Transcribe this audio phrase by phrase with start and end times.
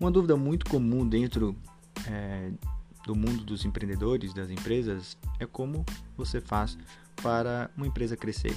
[0.00, 1.56] Uma dúvida muito comum dentro
[2.06, 2.52] é,
[3.04, 5.84] do mundo dos empreendedores, das empresas, é como
[6.16, 6.78] você faz
[7.22, 8.56] para uma empresa crescer.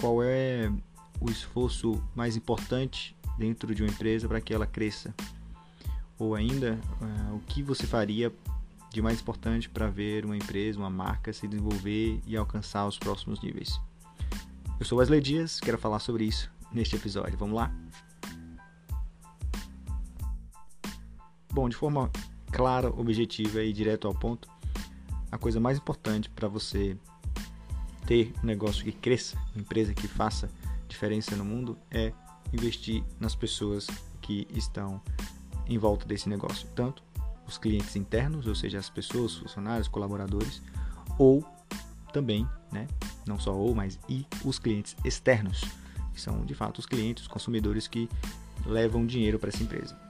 [0.00, 0.72] Qual é
[1.20, 5.14] o esforço mais importante dentro de uma empresa para que ela cresça?
[6.18, 8.32] Ou ainda, uh, o que você faria
[8.90, 13.42] de mais importante para ver uma empresa, uma marca se desenvolver e alcançar os próximos
[13.42, 13.78] níveis?
[14.80, 17.36] Eu sou Wesley Dias, quero falar sobre isso neste episódio.
[17.36, 17.70] Vamos lá?
[21.56, 22.10] Bom, de forma
[22.52, 24.46] clara, objetiva e direto ao ponto,
[25.32, 26.98] a coisa mais importante para você
[28.06, 30.50] ter um negócio que cresça, uma empresa que faça
[30.86, 32.12] diferença no mundo, é
[32.52, 33.86] investir nas pessoas
[34.20, 35.00] que estão
[35.66, 37.02] em volta desse negócio, tanto
[37.48, 40.60] os clientes internos, ou seja, as pessoas, funcionários, colaboradores,
[41.18, 41.42] ou
[42.12, 42.86] também, né,
[43.26, 45.64] não só ou, mas e os clientes externos,
[46.12, 48.10] que são de fato os clientes, os consumidores que
[48.66, 50.05] levam dinheiro para essa empresa.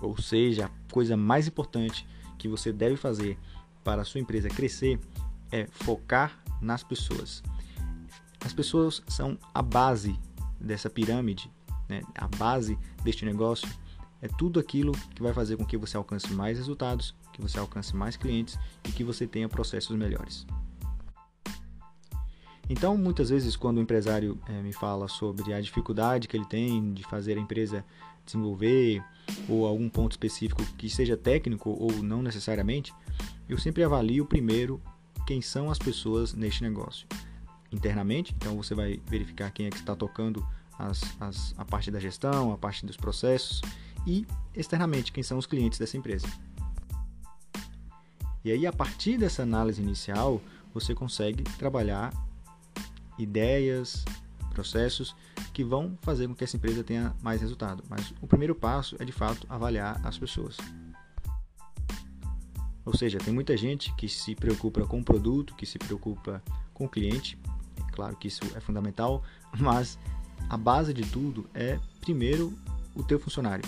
[0.00, 2.06] Ou seja, a coisa mais importante
[2.38, 3.38] que você deve fazer
[3.84, 4.98] para a sua empresa crescer
[5.52, 7.42] é focar nas pessoas.
[8.44, 10.18] As pessoas são a base
[10.58, 11.50] dessa pirâmide,
[11.88, 12.02] né?
[12.14, 13.68] a base deste negócio
[14.22, 17.96] é tudo aquilo que vai fazer com que você alcance mais resultados, que você alcance
[17.96, 20.46] mais clientes e que você tenha processos melhores.
[22.70, 26.94] Então, muitas vezes, quando o empresário é, me fala sobre a dificuldade que ele tem
[26.94, 27.84] de fazer a empresa
[28.24, 29.02] desenvolver
[29.48, 32.94] ou algum ponto específico que seja técnico ou não necessariamente,
[33.48, 34.80] eu sempre avalio primeiro
[35.26, 37.08] quem são as pessoas neste negócio.
[37.72, 40.46] Internamente, então você vai verificar quem é que está tocando
[40.78, 43.60] as, as, a parte da gestão, a parte dos processos
[44.06, 46.28] e externamente quem são os clientes dessa empresa.
[48.44, 50.40] E aí, a partir dessa análise inicial,
[50.72, 52.12] você consegue trabalhar
[53.22, 54.04] ideias,
[54.50, 55.14] processos
[55.52, 57.82] que vão fazer com que essa empresa tenha mais resultado.
[57.88, 60.56] Mas o primeiro passo é de fato avaliar as pessoas.
[62.84, 66.42] Ou seja, tem muita gente que se preocupa com o produto, que se preocupa
[66.74, 67.38] com o cliente.
[67.76, 69.22] É claro que isso é fundamental,
[69.58, 69.98] mas
[70.48, 72.52] a base de tudo é primeiro
[72.94, 73.64] o teu funcionário,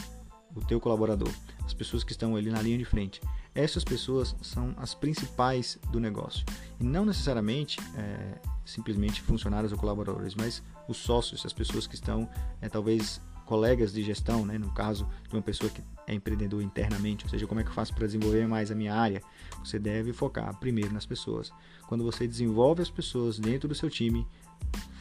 [0.55, 1.31] o teu colaborador,
[1.65, 3.21] as pessoas que estão ali na linha de frente.
[3.55, 6.45] Essas pessoas são as principais do negócio
[6.81, 12.29] e não necessariamente é, simplesmente funcionários ou colaboradores, mas os sócios, as pessoas que estão
[12.61, 14.57] é, talvez colegas de gestão, né?
[14.57, 17.75] no caso de uma pessoa que é empreendedor internamente, ou seja, como é que eu
[17.75, 19.23] faço para desenvolver mais a minha área?
[19.63, 21.53] Você deve focar primeiro nas pessoas.
[21.87, 24.27] Quando você desenvolve as pessoas dentro do seu time,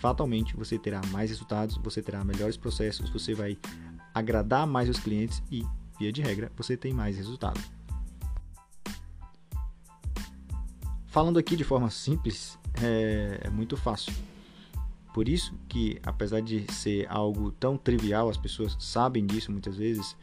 [0.01, 3.57] fatalmente você terá mais resultados, você terá melhores processos, você vai
[4.13, 5.65] agradar mais os clientes e,
[5.97, 7.59] via de regra, você tem mais resultado.
[11.11, 14.13] Falando aqui de forma simples, é, é muito fácil.
[15.13, 20.15] Por isso que, apesar de ser algo tão trivial, as pessoas sabem disso muitas vezes,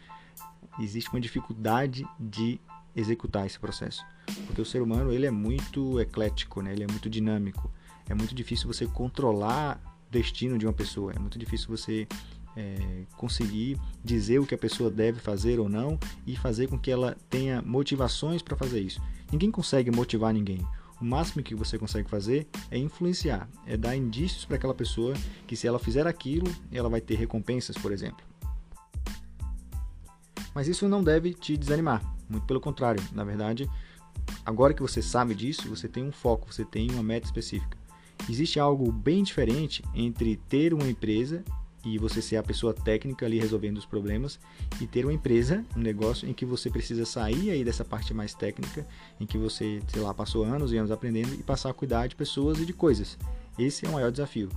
[0.80, 2.58] existe uma dificuldade de
[2.96, 4.02] executar esse processo.
[4.46, 6.72] Porque o ser humano ele é muito eclético, né?
[6.72, 7.70] ele é muito dinâmico.
[8.08, 9.78] É muito difícil você controlar
[10.08, 11.12] o destino de uma pessoa.
[11.14, 12.08] É muito difícil você
[12.56, 16.90] é, conseguir dizer o que a pessoa deve fazer ou não e fazer com que
[16.90, 19.02] ela tenha motivações para fazer isso.
[19.30, 20.66] Ninguém consegue motivar ninguém.
[21.00, 25.14] O máximo que você consegue fazer é influenciar, é dar indícios para aquela pessoa
[25.46, 28.26] que se ela fizer aquilo, ela vai ter recompensas, por exemplo.
[30.52, 33.00] Mas isso não deve te desanimar, muito pelo contrário.
[33.12, 33.70] Na verdade,
[34.44, 37.78] agora que você sabe disso, você tem um foco, você tem uma meta específica.
[38.28, 41.44] Existe algo bem diferente entre ter uma empresa
[41.94, 44.38] e você ser a pessoa técnica ali resolvendo os problemas
[44.80, 48.34] e ter uma empresa, um negócio em que você precisa sair aí dessa parte mais
[48.34, 48.86] técnica,
[49.18, 52.14] em que você, sei lá, passou anos e anos aprendendo e passar a cuidar de
[52.14, 53.16] pessoas e de coisas.
[53.58, 54.50] Esse é o maior desafio.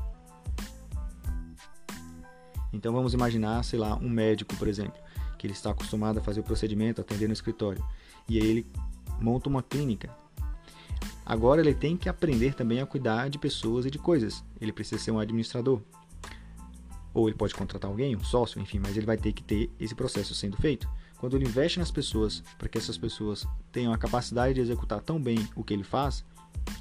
[2.73, 4.99] Então vamos imaginar, sei lá, um médico, por exemplo,
[5.37, 7.83] que ele está acostumado a fazer o procedimento, atender no escritório,
[8.27, 8.67] e aí ele
[9.19, 10.09] monta uma clínica.
[11.25, 14.43] Agora ele tem que aprender também a cuidar de pessoas e de coisas.
[14.59, 15.81] Ele precisa ser um administrador,
[17.13, 19.93] ou ele pode contratar alguém, um sócio, enfim, mas ele vai ter que ter esse
[19.93, 20.87] processo sendo feito.
[21.17, 25.21] Quando ele investe nas pessoas para que essas pessoas tenham a capacidade de executar tão
[25.21, 26.25] bem o que ele faz,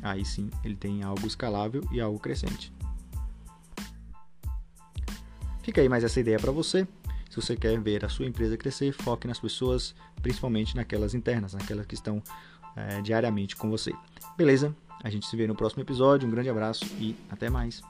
[0.02, 2.72] aí sim ele tem algo escalável e algo crescente.
[5.62, 6.86] Fica aí mais essa ideia para você.
[7.28, 11.86] Se você quer ver a sua empresa crescer, foque nas pessoas, principalmente naquelas internas, naquelas
[11.86, 12.22] que estão
[12.74, 13.92] é, diariamente com você.
[14.36, 14.74] Beleza?
[15.02, 16.26] A gente se vê no próximo episódio.
[16.26, 17.82] Um grande abraço e até mais.